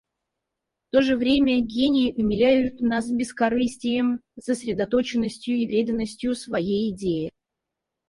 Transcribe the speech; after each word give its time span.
В 0.87 0.93
то 0.93 1.03
же 1.03 1.15
время 1.15 1.61
гении 1.61 2.11
умиляют 2.13 2.81
нас 2.81 3.11
бескорыстием, 3.11 4.21
сосредоточенностью 4.39 5.55
и 5.57 5.67
преданностью 5.67 6.33
своей 6.33 6.89
идее. 6.91 7.31